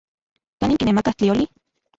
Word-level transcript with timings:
¿Kanin 0.59 0.79
kinemakaj 0.79 1.15
tlioli? 1.17 1.45